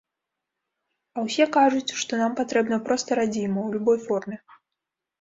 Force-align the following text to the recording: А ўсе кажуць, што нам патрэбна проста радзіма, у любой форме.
А 1.17 1.25
ўсе 1.25 1.45
кажуць, 1.59 1.95
што 2.05 2.13
нам 2.23 2.31
патрэбна 2.41 2.83
проста 2.91 3.09
радзіма, 3.23 3.59
у 3.71 3.79
любой 3.79 4.05
форме. 4.11 4.35